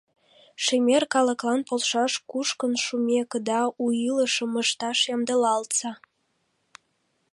[0.63, 5.91] Шемер калыклан полшаш, кушкын шумекыда, у илышым ышташ ямдылалтса!